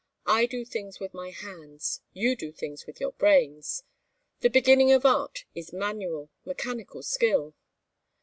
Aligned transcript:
I 0.25 0.47
do 0.47 0.65
things 0.65 0.99
with 0.99 1.13
my 1.13 1.29
hands, 1.29 2.01
you 2.11 2.35
do 2.35 2.51
things 2.51 2.87
with 2.87 2.99
your 2.99 3.11
brains. 3.11 3.83
The 4.39 4.49
beginning 4.49 4.91
of 4.91 5.05
art 5.05 5.45
is 5.53 5.71
manual, 5.73 6.31
mechanical 6.43 7.03
skill. 7.03 7.53